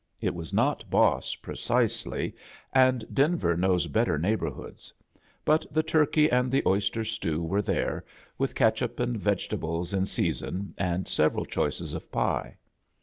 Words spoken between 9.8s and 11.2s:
in sea son, and